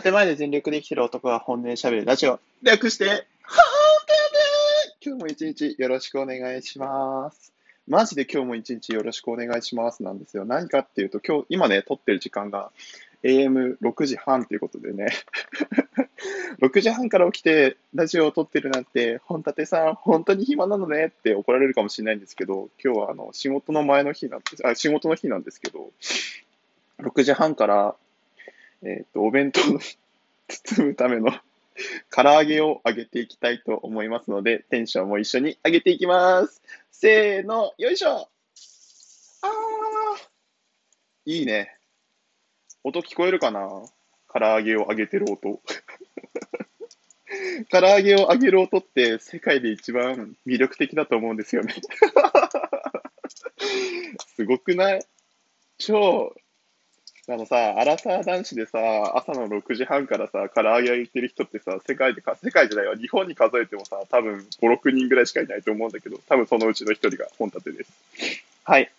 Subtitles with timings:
[0.00, 2.40] 建前で全力で生きてる男が本音で喋るラジオ。
[2.62, 3.20] 略して、はー
[5.04, 7.52] 今日も一日よろしくお願いします。
[7.86, 10.46] マジで今日も一日よろしくお願いしますなんですよ。
[10.46, 12.70] 何かっていうと、今日、今ね、撮ってる時間が
[13.22, 15.08] AM6 時半ということでね。
[16.62, 25.90] 6時半から起きてラジオを撮ってるなんて、本立さん、本当に暇なのねって怒られるかもしれないんですけど、今日はあの仕事の前の日なんです、あ、仕事の日なんですけど、
[27.00, 27.94] 6時半から、
[28.84, 29.80] えっ、と、お弁当の
[30.48, 31.30] 包むための
[32.10, 36.62] 唐揚げを揚げていきたいと思いますので、テンションも一緒に上げていきます。
[36.90, 38.28] せーの、よいしょ
[39.42, 39.50] あー
[41.24, 41.76] いいね。
[42.84, 43.68] 音聞こえるかな？
[44.32, 45.60] 唐揚げを揚げてる音。
[47.70, 51.74] 唐揚げを揚げる音って世界で一番魅力的だと思うんですよね。
[54.34, 55.06] すごくない？
[55.78, 56.34] 超、
[57.28, 58.78] あのさ、アラサー男子でさ、
[59.16, 67.92] 朝の6時半からさ、唐揚げ揚げてる人ってさ、世界でか、世界じゃないわ、日本に数えてもさ、多分5、6人ぐらいしかいないと思うんだけど、多分そのうちの一人が本立てです。
[68.64, 68.90] はい。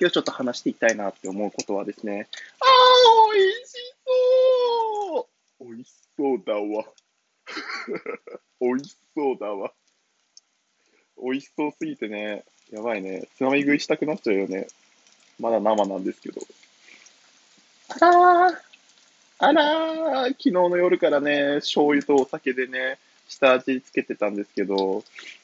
[0.00, 2.28] 今日ちょっと話していきたいなって思うことはですね、
[2.60, 3.74] あー、美味し
[4.06, 5.28] そ
[5.60, 6.86] う美味しそうだわ。
[8.60, 9.72] 美味しそうだわ。
[11.22, 13.28] 美味しそうすぎてね、やばいね。
[13.36, 14.66] つまみ食いしたくなっちゃうよね。
[15.38, 16.40] まだ生なんですけど。
[18.08, 18.54] あらー、
[19.38, 25.02] あら、昨日の夜からね、醤油とお酒でね、下味つけてたんですけど、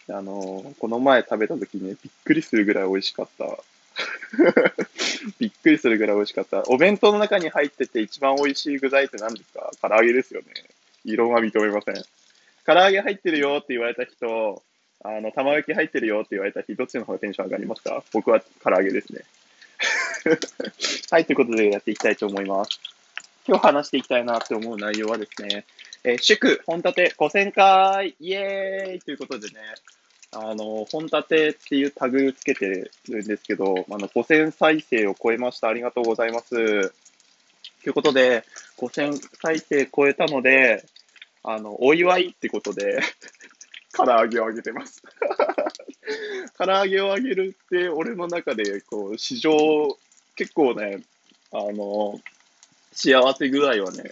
[0.08, 3.58] あの、この前食べた時ね、びっくりするぐらい美味しかった。
[5.38, 6.62] びっくりするぐらい美味しかった。
[6.68, 9.70] お弁当の中に入ってて一番美味しい具材って何ですか？
[9.82, 10.46] 唐揚げですよね。
[11.04, 11.94] 異論は認めません。
[12.66, 14.62] 唐揚げ入ってるよって言われた人、
[15.02, 18.02] あの、玉焼き入ってるよって言われた人、どっちの方がテンション上がりますか？
[18.12, 19.22] 僕は唐揚げですね。
[21.10, 22.80] はい、ということでやっていきたいと思います。
[23.46, 25.64] 今日話していきたいなって思う内容はですね、
[26.04, 29.54] えー祝、本立て5000回イエーイということでね、
[30.32, 35.68] あの、本立てっていうタグつけてるんですけど、あの、5000再生を超えました。
[35.68, 36.48] ありがとうございます。
[36.50, 38.44] ということで、
[38.78, 40.84] 5000再生超えたので、
[41.42, 43.00] あの、お祝いってことで、
[43.92, 45.02] 唐揚げをあげてます。
[46.56, 49.98] 唐揚げをあげるって、俺の中で、こう、史上、
[50.40, 51.02] 結構ね、
[51.52, 52.18] あの、
[52.92, 54.04] 幸せ具合はね、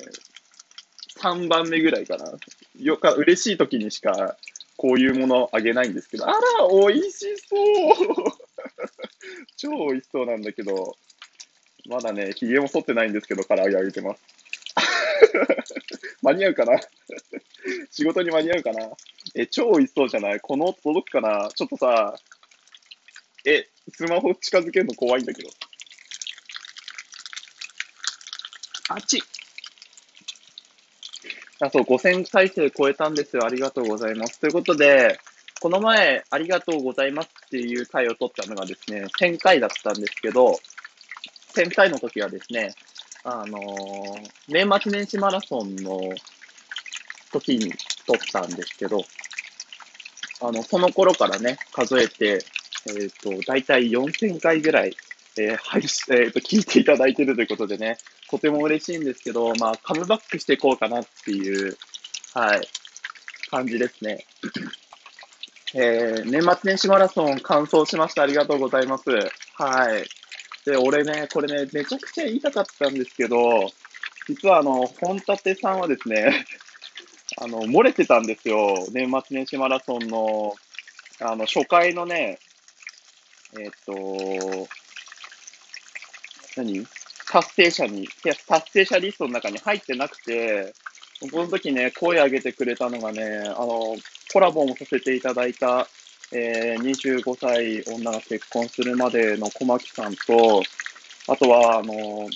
[1.22, 2.30] 3番目ぐらいかな。
[2.78, 4.36] よか、嬉しい時にしか、
[4.76, 6.38] こういうものあげないんですけど、あら、
[6.70, 8.14] 美味しそう。
[9.56, 10.98] 超美味しそうなんだけど、
[11.86, 14.20] まだね、髭も剃ってないんですけど、唐揚げあげてます。
[16.20, 16.78] 間に合うかな。
[17.90, 18.90] 仕事に間に合うかな。
[19.34, 20.40] え、超美味しそうじゃない？
[20.40, 21.48] この届くかな？
[21.54, 22.14] ちょっとさ、
[23.46, 25.48] え、スマホ近づけるの怖いんだけど。
[28.88, 29.22] あっち
[31.60, 33.44] あ、そう、5000再生超えたんですよ。
[33.44, 34.40] ありがとうございます。
[34.40, 35.18] ということで、
[35.60, 40.56] この前、ありがとうございますっていう回を取ったのがですね、1000回だったんですけど、
[41.54, 42.74] 1000回の時はですね、
[43.24, 46.00] あのー年末年始マラソンの
[47.32, 47.72] 時に
[48.06, 49.02] 撮ったんですけど、
[50.40, 52.44] あの、その頃からね、数えて、
[52.86, 54.96] えっ、と、だいたい4000回ぐらい、
[55.36, 57.98] えー配信、えっ、と、聞いていただいてるということでね、
[58.30, 61.76] とても嬉しいんですけど、まあ、カムバックしていこうかなっていう、
[62.34, 62.68] はい、
[63.50, 64.26] 感じですね。
[65.74, 68.22] えー、年末年始マラソン完走しました。
[68.22, 69.04] ありがとうございます。
[69.54, 70.04] はい。
[70.64, 73.70] で、俺ね、これね、めちゃくちゃ言いたかったんですけど、
[74.26, 76.46] 実はあの、本立さんはですね、
[77.40, 78.86] あの、漏れてたんですよ。
[78.92, 80.54] 年末年始マラソンの、
[81.20, 82.38] あの、初回のね、
[83.58, 84.68] えっ、と、
[86.56, 86.86] 何？
[87.30, 88.08] 達成者に、
[88.46, 90.74] 達成者リストの中に入ってなくて、
[91.30, 93.96] この時ね、声上げてくれたのがね、あの、
[94.32, 95.88] コラボもさせていただいた、
[96.32, 100.62] えー、25歳女が結婚するまでの小牧さんと、
[101.28, 102.28] あとは、あの、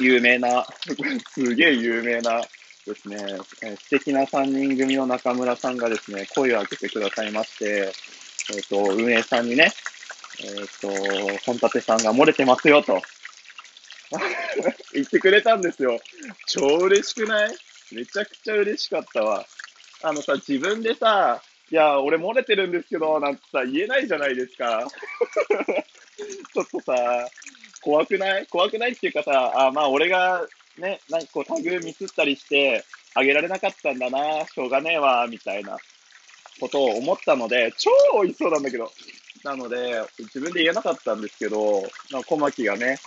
[0.00, 0.66] 有名な、
[1.34, 2.40] すげえ有名な
[2.86, 3.16] ですね、
[3.62, 7.92] えー素敵な3人組の中村さんがですね、声を上げてくださいまして、
[8.54, 9.70] えっ、と、運営さんにね、
[10.40, 10.88] えっ、と、
[11.44, 13.02] 本立さんが漏れてますよと、
[14.94, 16.00] 言ってくれたんですよ。
[16.46, 17.56] 超嬉しくない？
[17.92, 19.46] めちゃくちゃ嬉しかったわ。
[20.02, 24.86] あのさ、自分でさ、いや、俺漏れてるんですけど、なんてさ、言えないじゃないですか。
[26.54, 27.28] ちょっとさ、
[27.80, 28.46] 怖くない？
[28.46, 30.46] 怖くないっていうかさ、あ、まあ俺が
[30.78, 32.84] ね、なんかこうタグミスったりして、
[33.14, 35.78] あげられなかったんだな、しょうがねえわ、みたいな
[36.60, 37.90] ことを思ったので、超
[38.22, 38.92] 美味しそうなんだけど。
[39.44, 41.82] なので、自分で言えなかったんですけど、
[42.26, 42.98] 小牧がね、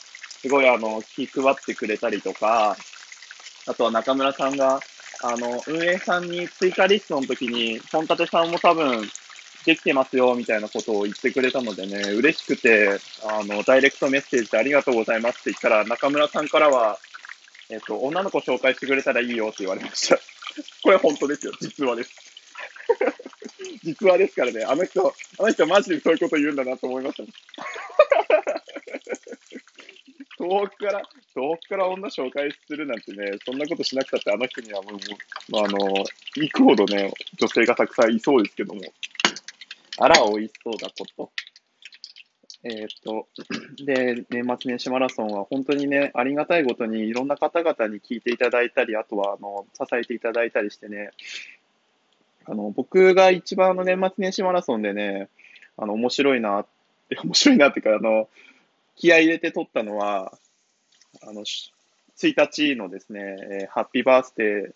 [0.42, 2.76] すごいあの、気配ってくれたりとか、
[3.68, 4.80] あとは中村さんが、
[5.24, 9.08] あの、運営さんに追加リストの時に、本立さんも多分、
[9.66, 16.98] できてますよ、みたいなことを言ってくれたのでね、嬉しくて、あの、ダイレクトメッセージでありがとうございますって言ったら、中村さんからは、
[17.70, 20.20] えっと、女の子紹介してくれたらいいよって言われました。
[20.84, 21.54] これ本当ですよ。
[21.62, 22.12] 実話です。
[23.84, 24.64] 実話ですからね。
[24.66, 27.24] あの人、あの人マジでそういうこと言うんだなと思いました、
[30.42, 31.04] 遠くから、
[31.36, 36.04] 遠くから女紹介するなんてね、そんなことしなくたってあの人にはもう、あの、
[36.36, 38.82] 行くほどね、女性がたくさんいそうですけども。
[40.00, 41.32] あら、美味しそうだこと。
[42.64, 43.28] えっ、と、
[43.86, 51.12] で、年末年始マラソンは本当にね、ありがたいことにいろんな方々に聞いていただいたり、あとは、あの、支えていただいたりしてね、
[52.46, 55.30] あの、僕が一番の年末年始マラソンでね、
[55.78, 56.66] あの、面白いな、
[57.24, 58.28] 面白いなっていうか、あの、
[58.96, 60.38] 気合入れて撮ったのは、
[61.22, 61.72] あの、1
[62.18, 64.74] 日のですね、えー、ハッピーバースデー、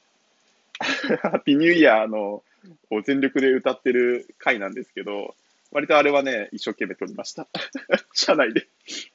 [1.17, 2.43] ハッピーニューイヤーの、
[2.89, 5.35] を全力で歌ってる回なんですけど、
[5.71, 7.47] 割とあれはね、一生懸命撮りました。
[8.13, 8.67] 車内で、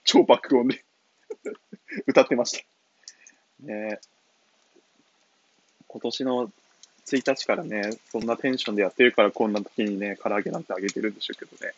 [0.04, 0.84] 超爆音で
[2.06, 3.66] 歌ってました。
[3.66, 4.00] ね
[5.88, 6.52] 今年の
[7.06, 11.74] 1日からね、そんなテンションでやってるからこんな時にね、唐揚げなんてあげてるんでしょうけどね。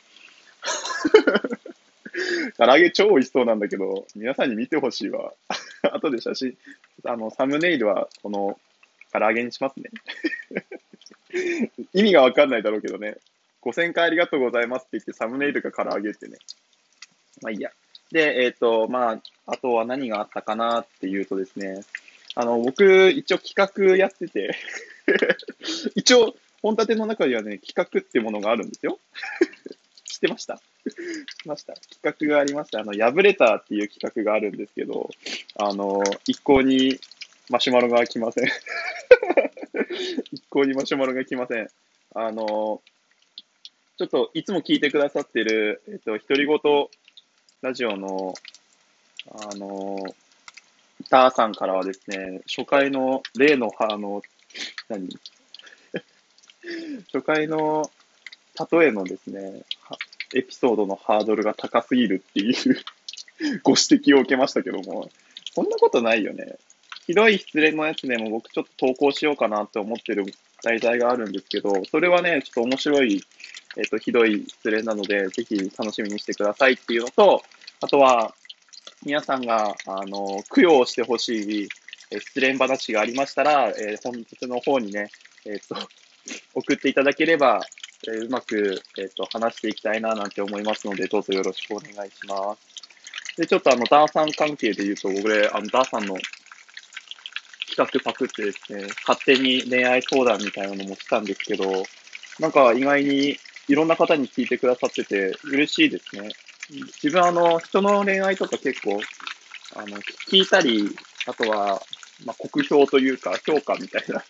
[2.65, 5.33] 唐揚げ超美味しそうなんだけど、皆さんに見てほしいわ。
[5.83, 6.57] 後で写真、
[7.05, 8.57] あの、サムネイルはこの
[9.13, 9.91] 唐揚げにしますね。
[11.93, 13.17] 意味がわかんないだろうけどね。
[13.63, 16.39] 5000回ありがとうございますって言ってサムネイルが唐揚げってね。
[17.41, 17.73] まあいいや。
[18.13, 21.83] で、えっ、ー、と、まあ、あとは何があったかなっていうとですね、
[22.37, 24.57] あの、僕、一応企画やってて
[25.97, 29.01] 一応、本立ての中にはね、企画ってものがあるんですよ。
[30.05, 30.61] 知ってました？
[31.45, 32.81] ました企画がありました。
[32.81, 35.11] あの、ラブレターっていう企画があるんですけど、
[35.57, 36.99] あの、一向に
[37.51, 38.49] マシュマロが来ません
[40.33, 41.69] 一向にマシュマロが来ません。
[42.15, 42.83] あの、
[43.99, 46.59] ちょっといつも聞いてくださってる、えっと、独り言
[47.63, 48.35] ラジオの、
[49.31, 49.99] あの、
[51.09, 54.23] ターさんからはですね、初回の例の、あの、
[54.89, 55.09] 何？
[57.13, 57.91] 初回の
[58.71, 59.63] 例えのですね、
[60.35, 62.55] エピソードのハードルが高すぎるっていう
[63.63, 65.11] ご指摘を受けましたけども、
[65.55, 66.57] そんなことないよね。
[67.07, 70.25] ひどい失恋のやつでも僕ちょっと投稿しようかなって思ってる
[70.63, 73.23] 題材があるんですけど、それはね、ちょっと面白い、
[73.77, 77.43] えっ、と、ひどい失恋なので、ぜひ楽しみにしてくださいっていうのと、
[77.81, 78.35] あとは、
[79.05, 81.69] 皆さんが、あの、供養してほしい、
[82.13, 85.11] え失恋話がありましたら、えー、本日の方にね、
[85.45, 85.77] えっ、と、
[86.55, 87.67] 送っていただければ、
[88.09, 93.37] えー、うまく、えっ、と、話していきたいななんて思いますので、どうぞよろしくお願いします。
[93.37, 96.17] で、ちょっとあの、ダーさん関係で言うと、俺、あの、ダーさんの
[97.75, 101.83] 企画パクってですね、勝手に恋愛相談みたいなのもしたんですけど、
[102.39, 103.37] なんか意外に
[103.69, 106.29] いろんな方に聞いてくださってて嬉しいですね。
[107.03, 109.01] 自分あの、人の恋愛とか結構、
[109.77, 110.95] あの、聞いたり、
[111.27, 111.81] あとは、
[112.25, 114.23] まあ、酷評というか、評価みたいな、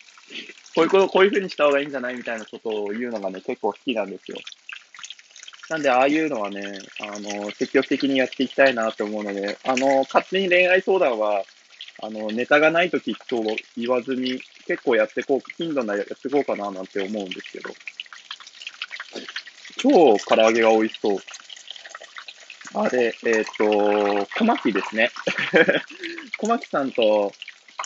[0.75, 4.39] こういうこと、こういう風にした方がいいんじゃないみたいなことを言うのがね、結構好きなんですよ。
[5.71, 11.43] なんで、ああいうのはね、あの、積極的にやっていきたいなと思うので、あの、勝手に恋愛相談は、
[12.03, 13.43] あの、ネタがないときと
[13.77, 17.71] 言わずに、結構やってこう、頻度なやってこうかななんて思うんですけど。
[19.79, 21.19] 超唐揚げが美味しそう。
[22.75, 25.11] あれ、えっ、ー、と、小牧ですね。
[26.39, 27.33] 小牧さんと、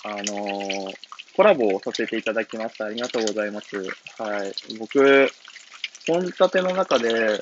[0.05, 0.95] あのー、
[1.37, 2.87] コラボをさせていただきました。
[2.87, 3.77] ありがとうございます。
[4.19, 4.53] はい。
[4.79, 5.29] 僕、
[6.07, 7.39] 本立ての中で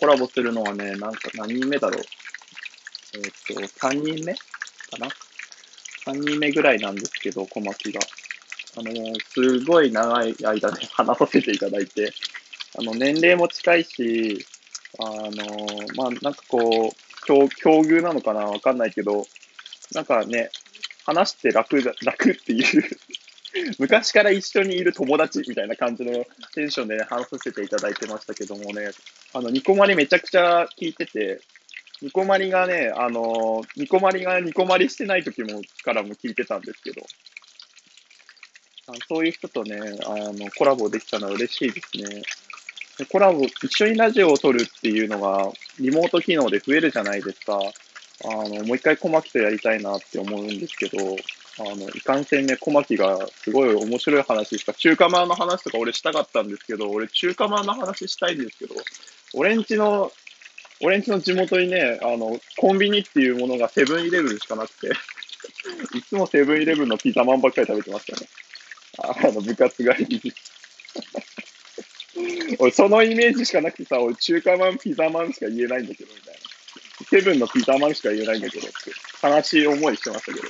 [0.00, 2.02] コラボするのはね、なんか何人目だろう。
[3.16, 3.22] えっ、
[3.68, 4.40] と、3人目か
[4.98, 5.08] な
[6.06, 8.00] ?3 人目ぐらいなんですけど、小牧が。
[8.76, 8.92] あの、
[9.28, 12.12] すごい長い間で話させていただいて、
[12.78, 14.44] あの、年齢も近いし、
[14.98, 15.30] あの、
[15.96, 18.46] まあ、なんかこう、境境遇なのかな？
[18.46, 19.26] わかんないけど、
[19.94, 20.50] なんかね、
[21.04, 22.82] 話して楽だ、楽っていう
[23.78, 28.90] 昔から一緒にいる友達みたいな感じのテンションで、話させていただいてましたけどもね、
[29.32, 31.40] あの、ニコマリめちゃくちゃ聞いてて、
[32.02, 37.06] ニコマリがね、あの、ニコマリがニコマリしてない時も、からも聞いてたんですけど、
[38.86, 42.22] あそういう人とね、あの、コラボできたのは嬉しいですね。
[43.10, 47.58] コラボ、一緒にラジオを撮るっていうのが、リモート機能で増えるじゃないですか。
[48.22, 50.98] あの、もう一回小牧とやりたいなって思うんですけど、
[51.58, 54.72] あの、いかんせんね、小牧がすごい面白い話した。
[54.74, 58.74] 中華まんの話とか俺したかったんですけど、俺中華まんの話したいんですけど、
[59.34, 60.12] 俺んちの、
[60.80, 64.88] 俺んちの地元にね、あの、コンビニっていうものがセブンイレブンしかなくて
[65.96, 68.28] いつもセブンイレブンのピザマンばっかり食べてましたね。
[68.98, 70.32] あの、部活帰りに。
[72.58, 76.53] 俺、そのイメージしかなくてさ、俺、中華マン、ピザマンしか言えないんだけど、みたいな。
[77.08, 80.48] セブンのピザマンしか言えないんだけどって、悲しい思いしてましたけど。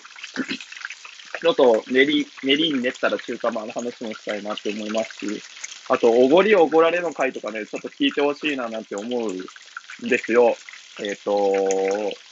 [1.40, 5.42] ちょっと練り、練りに練ったら中華マンの話もしたいなって思いますし、
[5.90, 10.56] あと、おごりおごられの回とかね、ちょっと聞いてほしいななんて思うんですよ。
[11.00, 11.34] えっ、ー、と、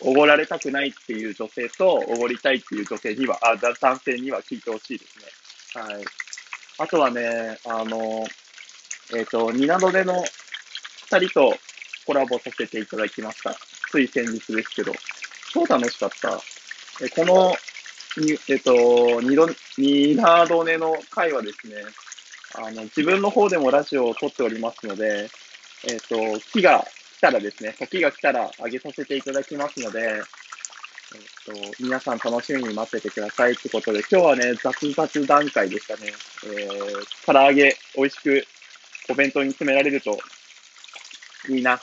[0.01, 5.83] おごられたくないっていう女性と、おごりたいっていう女性には、あ、男性には聞いてほしいですね。
[5.83, 6.05] はい。
[6.79, 8.25] あとはね、あの、
[9.15, 10.25] えっ、ー、と、ニナドでの
[11.11, 11.55] 二人と
[12.07, 13.55] コラボさせていただきました。
[13.93, 14.93] つい先日ですけど、
[15.53, 16.41] 超楽しかった。
[17.05, 17.55] えこの、
[18.17, 19.47] にえっ、と、ニド、
[19.77, 21.75] ニナドネの回はですね、
[22.55, 25.29] あの、自分の方でもラジオを撮っておりますので、
[25.85, 26.87] えっ、と、木が
[27.19, 36.13] 来たらですね、時が来たら上げさせていただきますので、えっと、皆さん楽しみに待っててくださいってことで、今日はね、雑雑段階でしたね。
[36.47, 38.47] えー、唐揚げ、美味しく
[39.11, 40.19] お弁当に詰められると
[41.51, 41.79] いいな。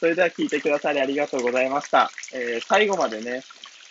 [0.00, 2.10] それでは聞いてくださりありがとうございました。
[2.32, 3.42] えー、最後までね、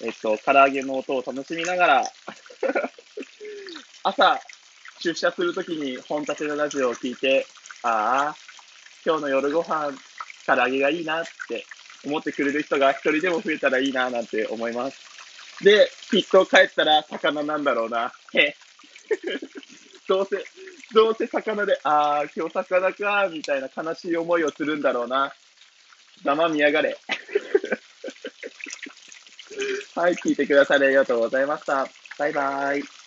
[0.02, 2.04] えっと、唐揚げの音を楽しみながら
[4.02, 4.42] 朝、
[5.00, 7.46] 出社するときに本立てのラジオを聞いて、
[7.84, 8.36] ああ、
[9.06, 9.92] 今日の夜ご飯、
[10.48, 11.64] 唐揚げがいいなって
[12.04, 15.64] 思ってくれる人が一人でも増えたらいいななんて思います。
[15.64, 18.12] で、きっと帰ったら魚なんだろうな。
[18.34, 18.56] へ。
[20.10, 20.44] どうせ、
[20.92, 25.32] どうせ魚で、あー、今日魚か、みたいな悲しい思いをするんだろうな。
[26.24, 26.98] ざまみやがれ。
[29.96, 31.88] はい、聞いてくださりありがとうございました。
[32.18, 32.99] バイバイ。